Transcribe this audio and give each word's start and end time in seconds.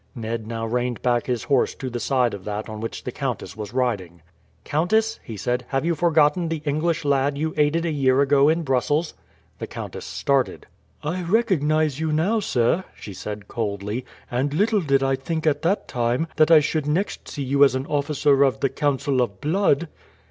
Ned 0.15 0.47
now 0.47 0.65
reined 0.65 0.99
back 1.03 1.27
his 1.27 1.43
horse 1.43 1.75
to 1.75 1.87
the 1.87 1.99
side 1.99 2.33
of 2.33 2.43
that 2.43 2.67
on 2.67 2.79
which 2.81 3.03
the 3.03 3.11
countess 3.11 3.55
was 3.55 3.71
riding. 3.71 4.23
"Countess," 4.63 5.19
he 5.23 5.37
said, 5.37 5.63
"have 5.67 5.85
you 5.85 5.93
forgotten 5.93 6.49
the 6.49 6.63
English 6.65 7.05
lad 7.05 7.37
you 7.37 7.53
aided 7.55 7.85
a 7.85 7.91
year 7.91 8.19
ago 8.19 8.49
in 8.49 8.63
Brussels?" 8.63 9.13
The 9.59 9.67
countess 9.67 10.03
started. 10.03 10.65
"I 11.03 11.21
recognize 11.21 11.99
you 11.99 12.11
now, 12.11 12.39
sir," 12.39 12.83
she 12.95 13.13
said 13.13 13.47
coldly; 13.47 14.03
"and 14.31 14.55
little 14.55 14.81
did 14.81 15.03
I 15.03 15.15
think 15.15 15.45
at 15.45 15.61
that 15.61 15.87
time 15.87 16.25
that 16.35 16.49
I 16.49 16.61
should 16.61 16.87
next 16.87 17.27
see 17.27 17.43
you 17.43 17.63
as 17.63 17.75
an 17.75 17.85
officer 17.85 18.41
of 18.41 18.59
the 18.61 18.69
Council 18.69 19.21
of 19.21 19.39
Blood." 19.39 19.87